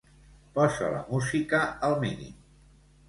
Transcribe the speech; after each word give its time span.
Posa 0.55 0.87
la 0.95 1.01
música 1.11 1.59
al 1.89 1.95
mínim. 2.07 2.33